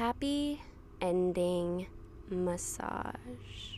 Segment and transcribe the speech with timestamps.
[0.00, 0.62] happy
[1.02, 1.86] ending
[2.30, 3.76] massage.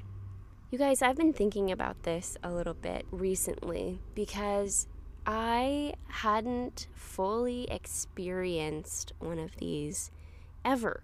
[0.71, 4.87] You guys, I've been thinking about this a little bit recently because
[5.27, 10.13] I hadn't fully experienced one of these
[10.65, 11.03] ever.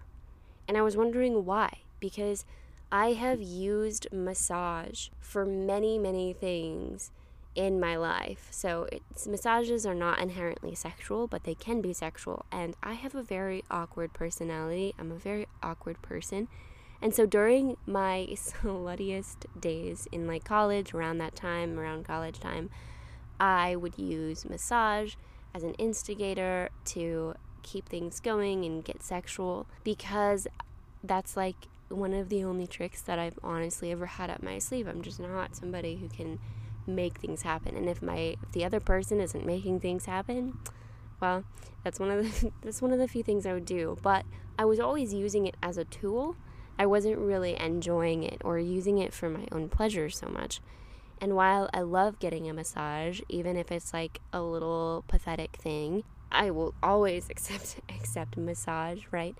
[0.69, 1.79] And I was wondering why.
[1.99, 2.45] Because
[2.89, 7.11] I have used massage for many, many things
[7.59, 8.47] in my life.
[8.51, 8.87] So
[9.27, 12.45] massages are not inherently sexual, but they can be sexual.
[12.53, 14.95] And I have a very awkward personality.
[14.97, 16.47] I'm a very awkward person.
[17.01, 22.69] And so during my sluttiest days in like college, around that time, around college time,
[23.41, 25.15] I would use massage
[25.53, 30.47] as an instigator to keep things going and get sexual because
[31.03, 34.87] that's like one of the only tricks that I've honestly ever had up my sleeve.
[34.87, 36.39] I'm just not somebody who can
[36.89, 37.75] make things happen.
[37.75, 40.57] And if my if the other person isn't making things happen,
[41.21, 41.43] well,
[41.83, 43.97] that's one of the that's one of the few things I would do.
[44.01, 44.25] But
[44.57, 46.35] I was always using it as a tool.
[46.77, 50.61] I wasn't really enjoying it or using it for my own pleasure so much.
[51.21, 56.03] And while I love getting a massage, even if it's like a little pathetic thing,
[56.31, 59.35] I will always accept accept massage, right?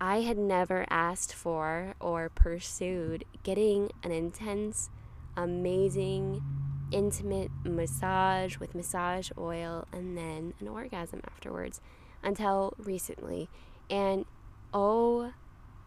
[0.00, 4.90] I had never asked for or pursued getting an intense,
[5.38, 6.42] amazing,
[6.90, 11.80] intimate massage with massage oil and then an orgasm afterwards
[12.22, 13.48] until recently.
[13.88, 14.24] And
[14.74, 15.32] oh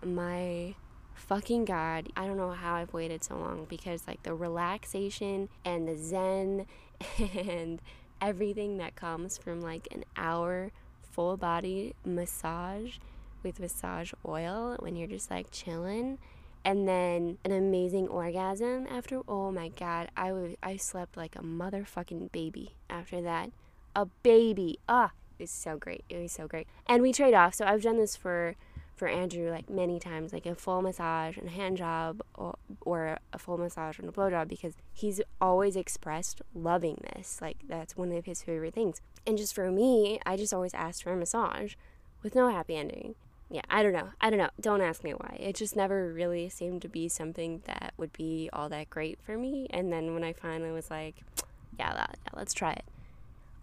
[0.03, 0.75] my
[1.13, 5.87] fucking god, I don't know how I've waited so long because like the relaxation and
[5.87, 6.65] the zen
[7.19, 7.81] and
[8.21, 12.97] everything that comes from like an hour full body massage
[13.43, 16.19] with massage oil when you're just like chilling
[16.63, 21.41] and then an amazing orgasm after oh my god i was i slept like a
[21.41, 23.51] motherfucking baby after that.
[23.95, 24.79] A baby.
[24.87, 26.03] Ah it was so great.
[26.07, 26.67] It was so great.
[26.85, 27.55] And we trade off.
[27.55, 28.55] So i've done this for
[28.95, 33.17] for andrew like many times like a full massage and a hand job or, or
[33.33, 37.39] a full massage and a blow job because he's always expressed loving this.
[37.41, 39.01] Like that's one of his favorite things.
[39.25, 41.73] And just for me i just always asked for a massage
[42.21, 43.15] with no happy ending
[43.51, 44.09] yeah, I don't know.
[44.21, 44.49] I don't know.
[44.61, 45.35] Don't ask me why.
[45.37, 49.37] It just never really seemed to be something that would be all that great for
[49.37, 49.67] me.
[49.71, 51.15] And then when I finally was like,
[51.77, 52.85] yeah, yeah let's try it.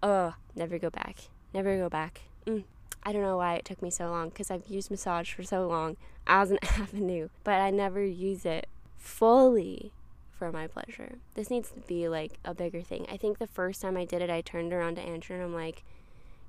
[0.03, 1.16] Oh, never go back.
[1.54, 2.21] Never go back.
[2.47, 2.65] Mm.
[3.03, 5.66] I don't know why it took me so long because I've used massage for so
[5.66, 5.97] long
[6.27, 8.66] as an avenue, but I never use it
[8.98, 9.93] fully
[10.38, 11.19] for my pleasure.
[11.34, 13.06] This needs to be like a bigger thing.
[13.10, 15.54] I think the first time I did it, I turned around to Andrew and I'm
[15.54, 15.82] like,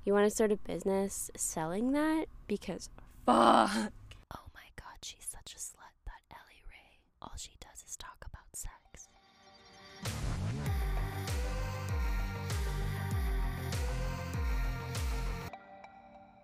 [0.03, 2.25] you want to start a business selling that?
[2.47, 2.89] Because
[3.25, 3.91] fuck.
[4.35, 6.99] Oh my god, she's such a slut, that Ellie Ray.
[7.21, 9.07] All she does is talk about sex.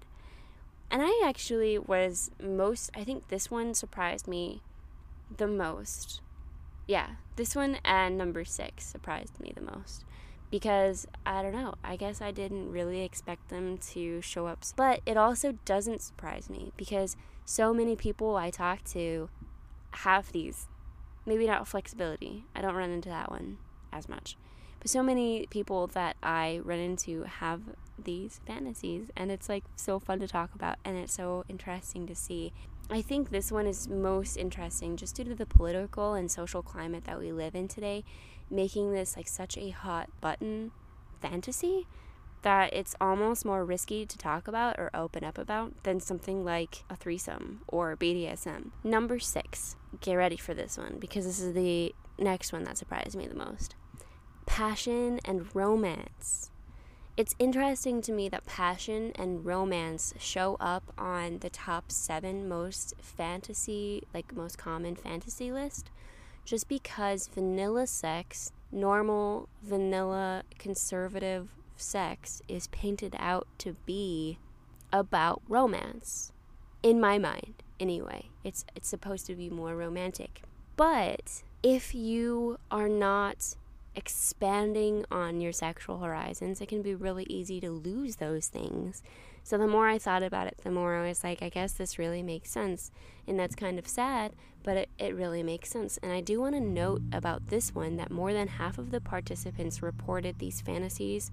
[0.93, 4.61] And I actually was most I think this one surprised me
[5.35, 6.21] the most.
[6.87, 10.05] Yeah, this one and number 6 surprised me the most
[10.51, 14.65] because I don't know, I guess I didn't really expect them to show up.
[14.77, 17.17] But it also doesn't surprise me because
[17.47, 19.31] so many people I talk to
[19.93, 20.69] have these.
[21.25, 22.45] Maybe not flexibility.
[22.55, 23.57] I don't run into that one
[23.93, 24.37] as much.
[24.79, 27.63] But so many people that I run into have
[28.05, 32.15] these fantasies, and it's like so fun to talk about, and it's so interesting to
[32.15, 32.53] see.
[32.91, 37.05] I think this one is most interesting just due to the political and social climate
[37.05, 38.05] that we live in today,
[38.51, 40.73] making this like such a hot button
[41.21, 41.87] fantasy
[42.43, 46.85] that it's almost more risky to talk about or open up about than something like
[46.91, 48.71] a threesome or BDSM.
[48.85, 53.17] Number six, get ready for this one because this is the next one that surprised
[53.17, 53.75] me the most
[54.47, 56.52] passion and romance.
[57.15, 62.95] It's interesting to me that passion and romance show up on the top seven most
[63.03, 65.91] fantasy, like most common fantasy list,
[66.47, 74.39] just because vanilla sex, normal, vanilla, conservative sex is painted out to be
[74.91, 76.33] about romance.
[76.83, 78.31] In my mind, anyway.
[78.43, 80.43] It's it's supposed to be more romantic.
[80.77, 83.55] But if you are not
[83.95, 89.03] expanding on your sexual horizons, it can be really easy to lose those things.
[89.45, 91.99] So the more I thought about it, the more I was like, I guess this
[91.99, 92.91] really makes sense.
[93.27, 95.99] And that's kind of sad, but it, it really makes sense.
[96.03, 99.01] And I do want to note about this one that more than half of the
[99.01, 101.31] participants reported these fantasies,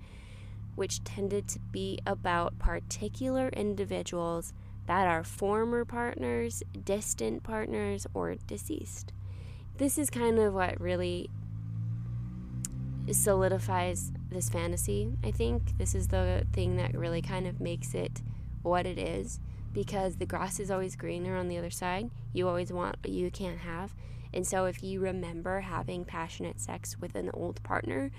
[0.75, 4.53] which tended to be about particular individuals
[4.88, 9.13] that are former partners, distant partners, or deceased.
[9.77, 11.29] This is kind of what really
[13.15, 15.13] solidifies this fantasy.
[15.23, 18.21] I think this is the thing that really kind of makes it
[18.61, 19.39] what it is
[19.73, 22.09] because the grass is always greener on the other side.
[22.33, 23.94] You always want what you can't have.
[24.33, 28.11] And so if you remember having passionate sex with an old partner,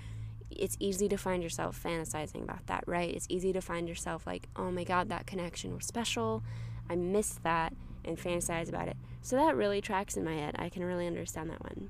[0.49, 3.13] it's easy to find yourself fantasizing about that, right?
[3.13, 6.43] It's easy to find yourself like, oh my God, that connection was special.
[6.89, 7.73] I missed that
[8.03, 8.97] and fantasize about it.
[9.21, 10.55] So that really tracks in my head.
[10.57, 11.89] I can really understand that one.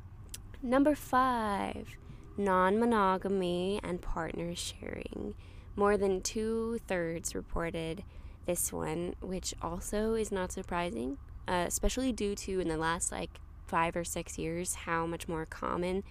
[0.61, 1.95] Number five,
[2.37, 5.35] non monogamy and partner sharing.
[5.75, 8.03] More than two thirds reported
[8.45, 11.17] this one, which also is not surprising,
[11.47, 15.45] uh, especially due to in the last like five or six years how much more
[15.45, 16.03] common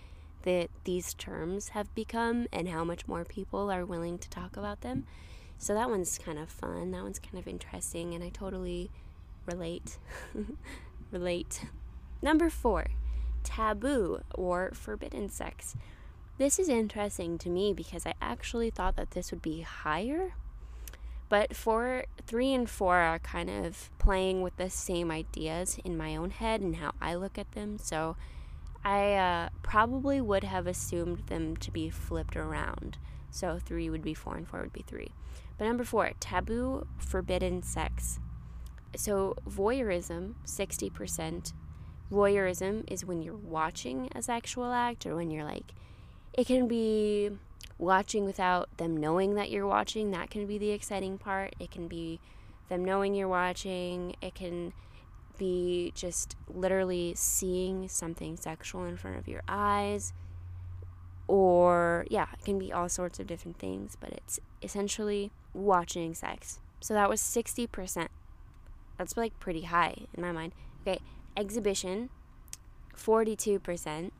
[0.42, 4.80] that these terms have become and how much more people are willing to talk about
[4.80, 5.04] them.
[5.58, 6.90] So that one's kind of fun.
[6.92, 8.90] That one's kind of interesting, and I totally
[9.44, 9.98] relate.
[11.10, 11.66] relate.
[12.22, 12.86] Number four,
[13.44, 15.76] taboo or forbidden sex.
[16.40, 20.32] This is interesting to me because I actually thought that this would be higher.
[21.28, 26.16] But four, three, and four are kind of playing with the same ideas in my
[26.16, 27.76] own head and how I look at them.
[27.76, 28.16] So
[28.82, 32.96] I uh, probably would have assumed them to be flipped around.
[33.30, 35.10] So three would be four and four would be three.
[35.58, 38.18] But number four, taboo, forbidden sex.
[38.96, 41.52] So voyeurism, 60%.
[42.10, 45.74] Voyeurism is when you're watching a sexual act or when you're like
[46.34, 47.30] it can be
[47.78, 50.10] watching without them knowing that you're watching.
[50.10, 51.54] That can be the exciting part.
[51.58, 52.20] It can be
[52.68, 54.14] them knowing you're watching.
[54.20, 54.72] It can
[55.38, 60.12] be just literally seeing something sexual in front of your eyes.
[61.26, 66.60] Or, yeah, it can be all sorts of different things, but it's essentially watching sex.
[66.80, 68.08] So that was 60%.
[68.98, 70.52] That's like pretty high in my mind.
[70.82, 71.00] Okay,
[71.36, 72.10] exhibition,
[72.96, 74.10] 42%.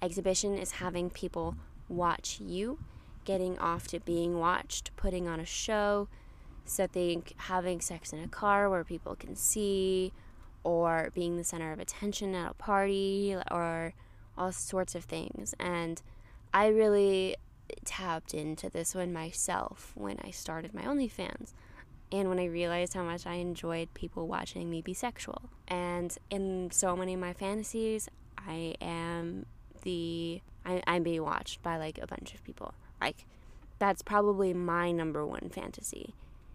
[0.00, 1.56] Exhibition is having people
[1.88, 2.78] watch you,
[3.24, 6.08] getting off to being watched, putting on a show.
[6.64, 10.12] So think having sex in a car where people can see,
[10.62, 13.94] or being the center of attention at a party, or
[14.36, 15.54] all sorts of things.
[15.58, 16.00] And
[16.52, 17.36] I really
[17.84, 21.52] tapped into this one myself when I started my OnlyFans
[22.10, 25.50] and when I realized how much I enjoyed people watching me be sexual.
[25.66, 29.44] And in so many of my fantasies, I am
[29.82, 32.74] the I, I'm being watched by like a bunch of people.
[33.00, 33.26] Like
[33.78, 36.14] that's probably my number one fantasy.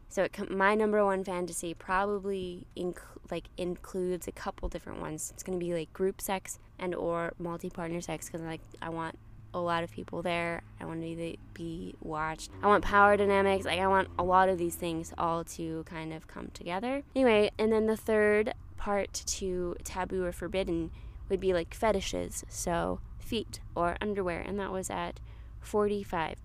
[0.10, 3.00] So it, my number one fantasy probably inc-
[3.32, 5.32] like includes a couple different ones.
[5.34, 9.18] It's gonna be like group sex and or multi-partner sex because like I want
[9.54, 10.64] a lot of people there.
[10.80, 12.50] I want to be watched.
[12.62, 13.66] I want power dynamics.
[13.66, 17.04] Like I want a lot of these things all to kind of come together.
[17.16, 20.92] Anyway, and then the third part to taboo or forbidden
[21.30, 22.44] would be like fetishes.
[22.50, 25.20] So feet or underwear, and that was at
[25.66, 26.36] 45%.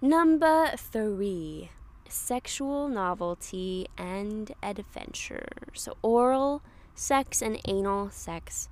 [0.00, 1.70] Number three,
[2.08, 5.48] sexual novelty and adventure.
[5.74, 6.62] So, oral
[6.94, 8.68] sex and anal sex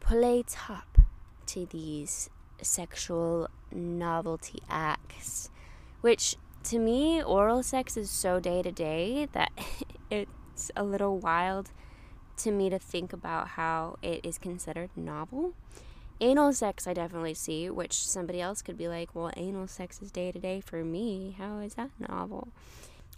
[0.00, 0.98] play top
[1.46, 2.30] to these
[2.62, 5.50] sexual novelty acts,
[6.00, 9.52] which to me, oral sex is so day to day that
[10.10, 11.70] it's a little wild
[12.38, 15.52] to me to think about how it is considered novel.
[16.20, 20.10] Anal sex, I definitely see, which somebody else could be like, well, anal sex is
[20.10, 21.34] day to day for me.
[21.36, 22.48] How is that novel?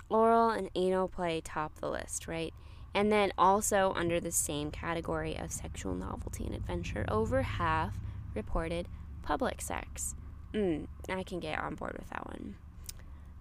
[0.09, 2.55] Oral and anal play top the list, right?
[2.95, 7.99] And then also under the same category of sexual novelty and adventure, over half
[8.35, 8.89] reported
[9.23, 10.15] public sex.
[10.55, 12.57] Mm, I can get on board with that one.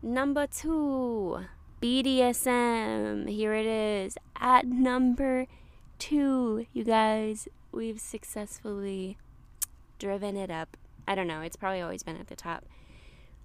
[0.02, 1.46] Number two,
[1.82, 3.30] BDSM.
[3.30, 5.48] Here it is at number
[5.98, 7.48] two, you guys.
[7.72, 9.18] We've successfully
[10.00, 10.78] driven it up.
[11.08, 12.66] I don't know, it's probably always been at the top.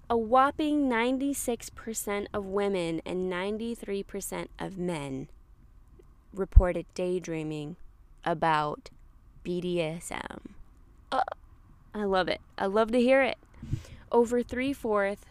[0.08, 5.28] A whopping 96% of women and 93% of men
[6.34, 7.76] reported daydreaming
[8.24, 8.90] about
[9.44, 10.40] BDSM.
[11.12, 11.22] Uh,
[11.94, 12.40] I love it.
[12.58, 13.38] I love to hear it.
[14.12, 15.26] Over three fourth,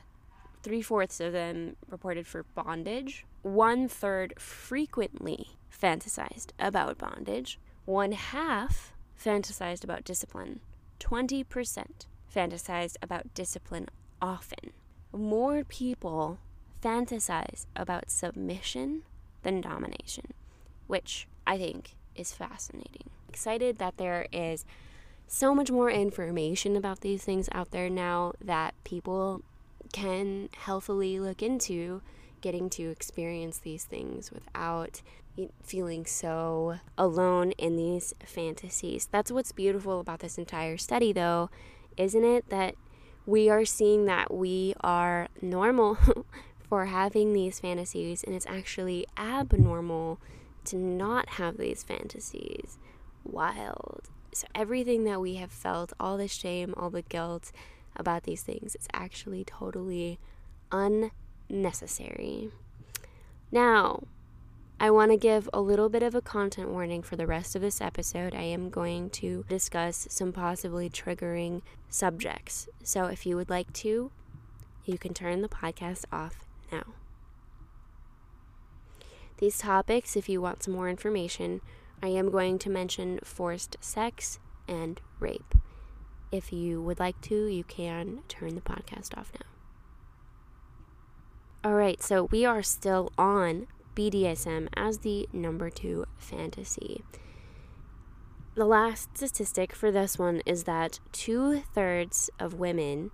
[0.64, 3.26] three fourths of them reported for bondage.
[3.42, 7.60] One third frequently fantasized about bondage.
[7.86, 10.60] One half fantasized about discipline.
[11.00, 13.88] 20% fantasize about discipline
[14.22, 14.72] often.
[15.12, 16.40] More people
[16.84, 19.04] fantasize about submission
[19.44, 20.34] than domination,
[20.88, 23.10] which I think is fascinating.
[23.28, 24.66] Excited that there is
[25.28, 29.44] so much more information about these things out there now that people
[29.94, 32.02] can healthily look into
[32.42, 35.02] getting to experience these things without
[35.64, 39.08] feeling so alone in these fantasies.
[39.12, 41.50] That's what's beautiful about this entire study, though,
[41.98, 42.50] isn't it?
[42.50, 42.76] That
[43.26, 45.98] we are seeing that we are normal
[46.70, 50.20] for having these fantasies, and it's actually abnormal
[50.66, 52.78] to not have these fantasies.
[53.24, 54.10] Wild.
[54.34, 57.52] So, everything that we have felt, all the shame, all the guilt
[57.96, 60.20] about these things, is actually totally
[60.72, 62.52] unnecessary.
[63.52, 64.04] Now,
[64.82, 67.62] I want to give a little bit of a content warning for the rest of
[67.62, 68.34] this episode.
[68.34, 72.70] I am going to discuss some possibly triggering subjects.
[72.82, 74.10] So if you would like to,
[74.86, 76.84] you can turn the podcast off now.
[79.40, 81.60] These topics, if you want some more information,
[82.02, 85.56] I am going to mention forced sex and rape.
[86.32, 89.46] If you would like to, you can turn the podcast off now.
[91.70, 93.68] All right, so we are still on
[94.00, 97.04] BDSM as the number two fantasy.
[98.56, 103.12] The last statistic for this one is that two thirds of women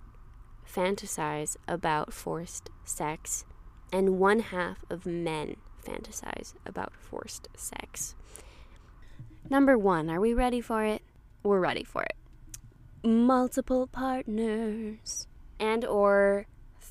[0.64, 3.44] fantasize about forced sex,
[3.92, 8.14] and one half of men fantasize about forced sex.
[9.50, 11.02] Number one, are we ready for it?
[11.42, 12.14] We're ready for it.
[13.02, 15.26] Multiple partners
[15.58, 16.46] and or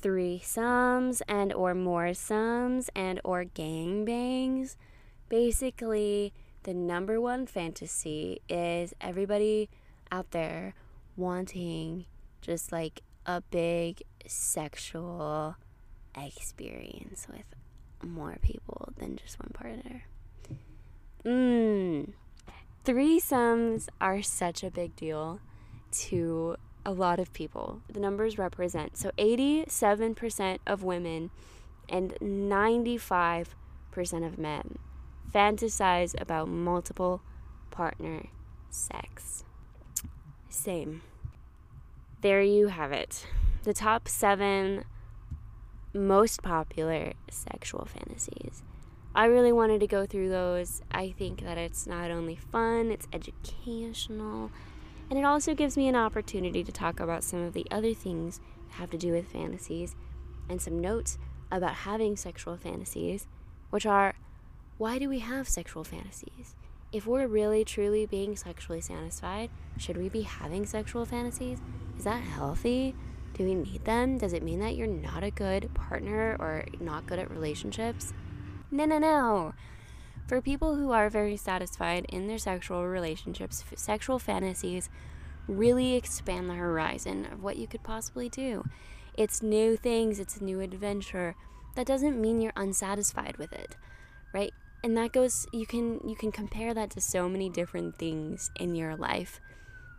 [0.06, 4.76] threesomes and or more sums and or gangbangs.
[5.28, 6.32] Basically,
[6.62, 9.68] the number one fantasy is everybody
[10.12, 10.74] out there
[11.16, 12.06] wanting
[12.40, 15.56] just like a big sexual
[16.16, 17.46] experience with
[18.08, 20.04] more people than just one partner.
[21.24, 22.12] Mmm.
[22.84, 25.40] Threesomes are such a big deal
[25.90, 27.82] to a lot of people.
[27.92, 31.30] The numbers represent so 87% of women
[31.88, 33.48] and 95%
[34.24, 34.78] of men
[35.34, 37.20] fantasize about multiple
[37.72, 38.28] partner
[38.70, 39.42] sex.
[40.48, 41.02] Same.
[42.20, 43.26] There you have it.
[43.64, 44.84] The top seven
[45.92, 48.62] most popular sexual fantasies.
[49.12, 50.82] I really wanted to go through those.
[50.92, 54.52] I think that it's not only fun, it's educational,
[55.10, 58.40] and it also gives me an opportunity to talk about some of the other things
[58.68, 59.94] that have to do with fantasies
[60.48, 61.18] and some notes
[61.50, 63.26] about having sexual fantasies,
[63.70, 64.14] which are
[64.78, 66.54] why do we have sexual fantasies?
[66.92, 71.58] If we're really truly being sexually satisfied, should we be having sexual fantasies?
[71.96, 72.94] Is that healthy?
[73.34, 74.18] Do we need them?
[74.18, 78.12] Does it mean that you're not a good partner or not good at relationships?
[78.70, 79.54] No, no, no.
[80.26, 84.90] For people who are very satisfied in their sexual relationships, sexual fantasies
[85.46, 88.64] really expand the horizon of what you could possibly do.
[89.16, 91.36] It's new things, it's a new adventure.
[91.76, 93.76] That doesn't mean you're unsatisfied with it,
[94.34, 94.52] right?
[94.82, 98.74] And that goes you can you can compare that to so many different things in
[98.74, 99.40] your life.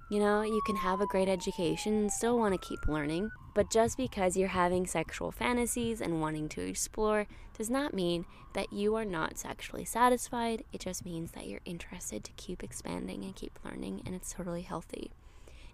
[0.09, 3.29] You know, you can have a great education and still want to keep learning.
[3.53, 8.71] But just because you're having sexual fantasies and wanting to explore does not mean that
[8.71, 10.63] you are not sexually satisfied.
[10.71, 14.61] It just means that you're interested to keep expanding and keep learning, and it's totally
[14.61, 15.11] healthy.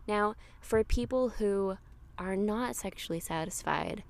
[0.07, 1.77] Now, for people who
[2.17, 4.03] are not sexually satisfied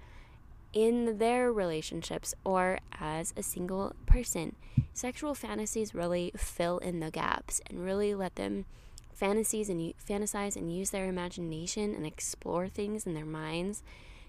[0.71, 4.55] in their relationships or as a single person,
[4.93, 8.65] sexual fantasies really fill in the gaps and really let them
[9.13, 13.83] fantasies and fantasize and use their imagination and explore things in their minds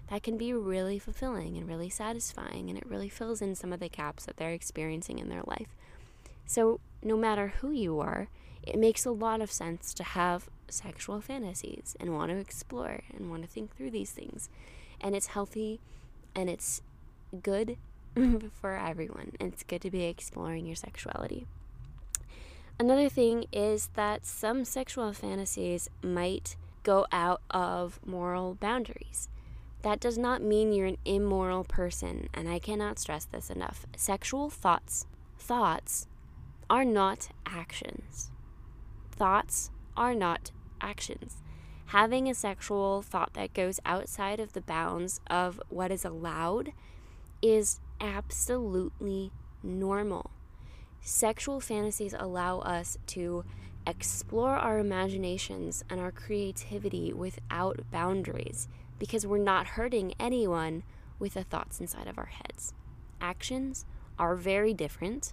[0.09, 3.79] that can be really fulfilling and really satisfying and it really fills in some of
[3.79, 5.75] the gaps that they're experiencing in their life
[6.45, 8.29] So, no matter who you are,
[8.63, 13.29] it makes a lot of sense to have sexual fantasies and want to explore and
[13.29, 14.49] want to think through these things.
[15.01, 15.79] And it's healthy
[16.35, 16.81] and it's
[17.41, 17.77] good
[18.53, 19.33] for everyone.
[19.39, 21.45] It's good to be exploring your sexuality.
[22.77, 29.29] Another thing is that some sexual fantasies might go out of moral boundaries.
[29.81, 33.85] That does not mean you're an immoral person, and I cannot stress this enough.
[33.95, 35.05] Sexual thoughts,
[35.37, 36.07] thoughts
[36.69, 38.31] are not actions.
[39.09, 40.51] Thoughts are not
[40.81, 41.41] actions.
[41.87, 46.73] Having a sexual thought that goes outside of the bounds of what is allowed
[47.41, 49.31] is absolutely
[49.63, 50.31] normal.
[51.07, 53.45] Sexual fantasies allow us to
[53.85, 60.81] explore our imaginations and our creativity without boundaries because we're not hurting anyone
[61.19, 62.73] with the thoughts inside of our heads.
[63.21, 63.85] Actions
[64.17, 65.31] are very different,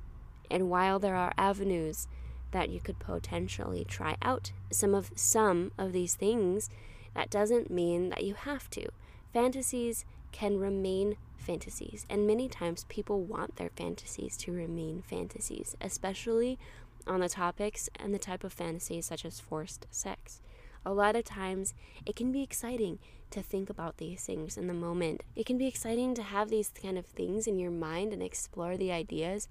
[0.50, 2.06] and while there are avenues
[2.50, 6.68] that you could potentially try out some of some of these things,
[7.14, 8.90] that doesn't mean that you have to.
[9.32, 16.58] Fantasies can remain fantasies, and many times people want their fantasies to remain fantasies, especially
[17.06, 20.40] on the topics and the type of fantasies such as forced sex.
[20.84, 21.74] A lot of times
[22.06, 22.98] it can be exciting
[23.30, 25.22] to think about these things in the moment.
[25.34, 28.76] It can be exciting to have these kind of things in your mind and explore
[28.76, 29.48] the ideas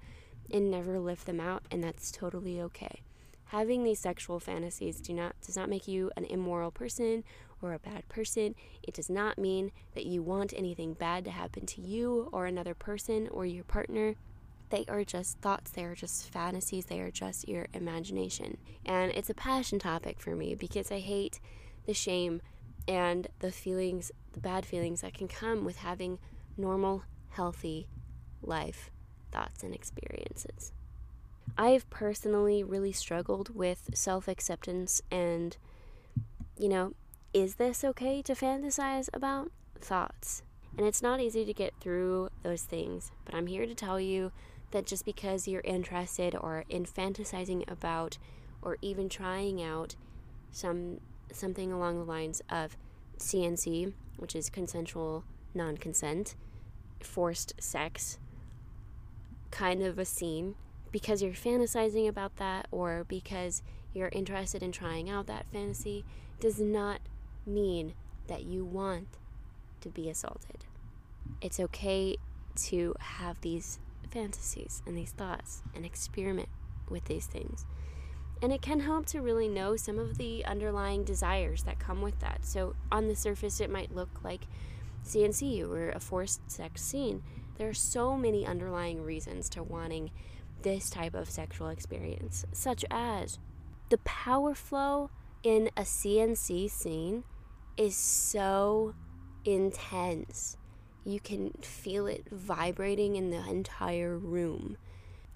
[0.52, 3.02] and never live them out, and that's totally okay.
[3.46, 7.24] Having these sexual fantasies do not does not make you an immoral person
[7.62, 8.56] or a bad person.
[8.84, 12.74] It does not mean that you want anything bad to happen to you or another
[12.74, 14.16] person or your partner.
[14.70, 18.58] They are just thoughts, they are just fantasies, they are just your imagination.
[18.86, 21.40] And it's a passion topic for me because I hate
[21.86, 22.42] the shame
[22.88, 26.20] and the feelings, the bad feelings that can come with having
[26.58, 27.88] normal, healthy
[28.42, 28.92] life
[29.32, 30.72] thoughts and experiences.
[31.58, 35.58] I've personally really struggled with self acceptance and,
[36.58, 36.94] you know,
[37.34, 39.52] is this okay to fantasize about?
[39.80, 40.44] Thoughts.
[40.78, 44.32] And it's not easy to get through those things, but I'm here to tell you
[44.72, 48.18] that just because you're interested or in fantasizing about
[48.62, 49.96] or even trying out
[50.52, 51.00] some
[51.32, 52.78] something along the lines of
[53.18, 56.36] CNC, which is consensual non consent,
[57.02, 58.20] forced sex,
[59.50, 60.56] kind of a scene,
[60.92, 63.62] because you're fantasizing about that or because
[63.94, 66.06] you're interested in trying out that fantasy,
[66.40, 67.02] does not
[67.46, 67.94] mean
[68.28, 69.08] that you want
[69.82, 70.66] to be assaulted.
[71.42, 72.18] It's okay
[72.56, 76.50] to have these fantasies and these thoughts and experiment
[76.90, 77.66] with these things.
[78.42, 82.20] And it can help to really know some of the underlying desires that come with
[82.20, 82.40] that.
[82.44, 84.48] So, on the surface, it might look like
[85.06, 87.22] CNC or a forced sex scene.
[87.58, 90.10] There are so many underlying reasons to wanting
[90.64, 93.38] this type of sexual experience, such as
[93.90, 95.12] the power flow
[95.44, 97.24] in a CNC scene
[97.82, 98.94] is so
[99.44, 100.56] intense.
[101.04, 104.78] You can feel it vibrating in the entire room.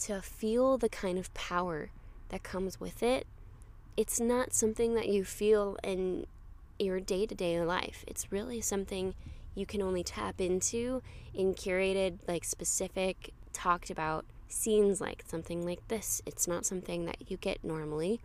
[0.01, 1.89] To feel the kind of power
[2.29, 3.25] that comes with it,
[3.97, 6.27] it's not something that you feel in
[6.77, 8.05] your day to day life.
[8.08, 9.15] It's really something
[9.55, 11.01] you can only tap into
[11.34, 16.21] in curated, like specific, talked about scenes like something like this.
[16.27, 18.19] It's not something that you get normally.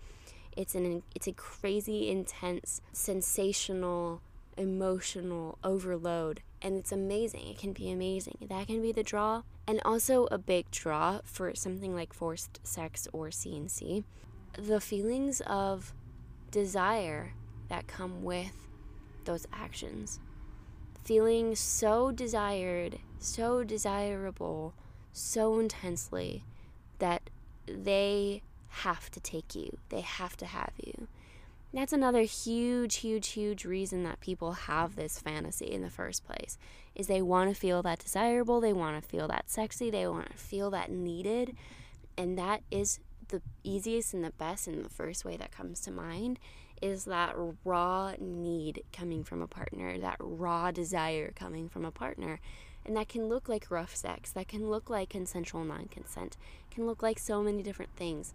[0.60, 4.20] It's an it's a crazy intense, sensational,
[4.58, 7.48] emotional overload and it's amazing.
[7.48, 8.46] It can be amazing.
[8.48, 9.42] That can be the draw.
[9.66, 14.04] And also a big draw for something like forced sex or CNC.
[14.58, 15.94] The feelings of
[16.50, 17.32] desire
[17.68, 18.68] that come with
[19.24, 20.20] those actions.
[21.04, 24.74] Feeling so desired, so desirable,
[25.12, 26.44] so intensely
[26.98, 27.30] that
[27.66, 31.08] they have to take you, they have to have you.
[31.72, 36.58] That's another huge, huge, huge reason that people have this fantasy in the first place.
[36.96, 40.30] Is they want to feel that desirable, they want to feel that sexy, they want
[40.30, 41.56] to feel that needed.
[42.18, 45.92] And that is the easiest and the best and the first way that comes to
[45.92, 46.40] mind
[46.82, 52.40] is that raw need coming from a partner, that raw desire coming from a partner.
[52.84, 56.36] And that can look like rough sex, that can look like consensual non consent,
[56.70, 58.32] can look like so many different things.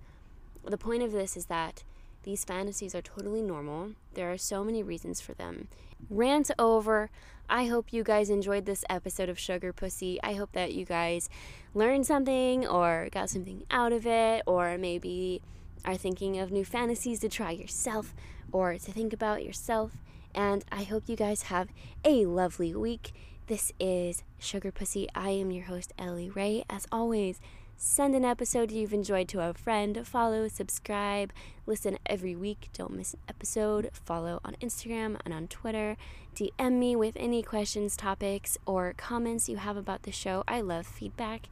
[0.68, 1.84] The point of this is that
[2.24, 3.92] these fantasies are totally normal.
[4.16, 5.68] There are so many reasons for them.
[6.10, 7.12] Rant over.
[7.48, 10.20] I hope you guys enjoyed this episode of Sugar Pussy.
[10.24, 11.30] I hope that you guys
[11.76, 15.44] learned something or got something out of it, or maybe
[15.86, 18.16] are thinking of new fantasies to try yourself
[18.52, 19.92] or to think about yourself.
[20.34, 21.70] And I hope you guys have
[22.04, 23.14] a lovely week.
[23.46, 25.08] This is Sugar Pussy.
[25.14, 26.66] I am your host, Ellie Ray.
[26.68, 27.40] As always,
[27.78, 30.08] Send an episode you've enjoyed to a friend.
[30.08, 31.34] Follow, subscribe,
[31.66, 32.70] listen every week.
[32.74, 33.90] Don't miss an episode.
[33.92, 35.98] Follow on Instagram and on Twitter.
[36.36, 40.44] DM me with any questions, topics, or comments you have about the show.
[40.48, 41.50] I love feedback.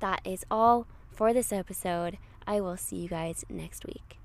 [0.00, 2.18] That is all for this episode.
[2.46, 4.18] I will see you guys next week.